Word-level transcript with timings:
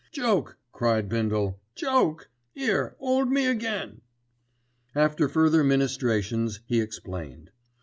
"Joke!" 0.11 0.57
cried 0.71 1.07
Bindle. 1.09 1.59
"Joke! 1.75 2.31
'Ere 2.55 2.95
'old 2.97 3.29
me 3.29 3.45
again." 3.45 4.01
After 4.95 5.29
further 5.29 5.63
ministrations 5.63 6.61
he 6.65 6.81
explained. 6.81 7.51